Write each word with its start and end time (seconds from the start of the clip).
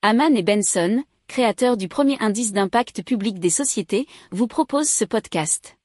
Haman 0.00 0.36
et 0.36 0.44
Benson, 0.44 1.02
créateurs 1.26 1.76
du 1.76 1.88
premier 1.88 2.16
indice 2.20 2.52
d'impact 2.52 3.02
public 3.02 3.40
des 3.40 3.50
sociétés, 3.50 4.06
vous 4.30 4.46
proposent 4.46 4.88
ce 4.88 5.04
podcast. 5.04 5.76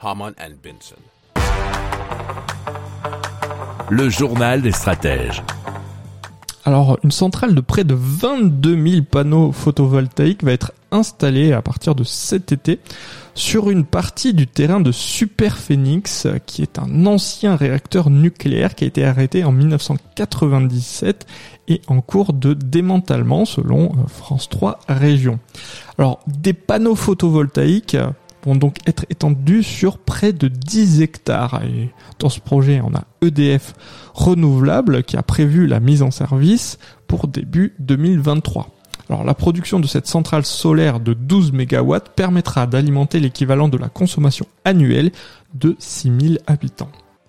Haman 0.00 0.32
and 0.40 0.54
Benson. 0.62 0.96
Le 3.90 4.08
journal 4.08 4.62
des 4.62 4.72
stratèges. 4.72 5.42
Alors, 6.64 6.96
une 7.02 7.10
centrale 7.10 7.56
de 7.56 7.60
près 7.60 7.82
de 7.82 7.94
22 7.94 8.90
000 8.90 9.02
panneaux 9.02 9.50
photovoltaïques 9.50 10.44
va 10.44 10.52
être 10.52 10.72
installée 10.92 11.52
à 11.52 11.60
partir 11.60 11.96
de 11.96 12.04
cet 12.04 12.52
été 12.52 12.78
sur 13.34 13.68
une 13.68 13.84
partie 13.84 14.32
du 14.32 14.46
terrain 14.46 14.80
de 14.80 14.92
Super 14.92 15.58
Phoenix, 15.58 16.28
qui 16.46 16.62
est 16.62 16.78
un 16.78 17.06
ancien 17.06 17.56
réacteur 17.56 18.10
nucléaire 18.10 18.76
qui 18.76 18.84
a 18.84 18.86
été 18.86 19.04
arrêté 19.04 19.42
en 19.42 19.50
1997 19.50 21.26
et 21.66 21.80
en 21.88 22.00
cours 22.00 22.32
de 22.32 22.54
démantèlement 22.54 23.44
selon 23.44 23.86
euh, 23.86 24.06
France 24.06 24.48
3 24.48 24.78
Région. 24.88 25.40
Alors, 25.98 26.20
des 26.26 26.52
panneaux 26.52 26.94
photovoltaïques 26.94 27.96
vont 28.44 28.56
donc 28.56 28.76
être 28.86 29.06
étendus 29.10 29.62
sur 29.62 29.98
près 29.98 30.32
de 30.32 30.48
10 30.48 31.02
hectares. 31.02 31.62
Et 31.64 31.90
dans 32.18 32.28
ce 32.28 32.40
projet, 32.40 32.80
on 32.84 32.94
a 32.94 33.04
EDF 33.20 33.74
Renouvelable 34.14 35.04
qui 35.04 35.16
a 35.16 35.22
prévu 35.22 35.66
la 35.66 35.80
mise 35.80 36.02
en 36.02 36.10
service 36.10 36.78
pour 37.06 37.28
début 37.28 37.74
2023. 37.78 38.68
Alors 39.08 39.24
la 39.24 39.34
production 39.34 39.80
de 39.80 39.86
cette 39.86 40.06
centrale 40.06 40.44
solaire 40.44 41.00
de 41.00 41.12
12 41.12 41.52
MW 41.52 41.96
permettra 42.14 42.66
d'alimenter 42.66 43.20
l'équivalent 43.20 43.68
de 43.68 43.76
la 43.76 43.88
consommation 43.88 44.46
annuelle 44.64 45.12
de 45.54 45.76
6000 45.78 46.38
habitants. 46.46 46.90